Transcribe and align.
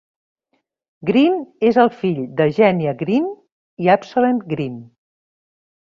Green 1.09 1.37
és 1.69 1.77
el 1.85 1.93
fill 1.99 2.23
de 2.41 2.49
Genia 2.57 2.97
Green 3.05 3.31
i 3.87 3.95
Absalom 4.01 4.45
Green. 4.53 4.85